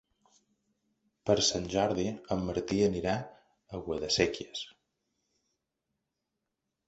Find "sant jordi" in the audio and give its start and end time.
1.47-2.05